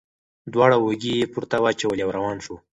[0.53, 2.55] دواړه اوږې یې پورته واچولې او روان شو.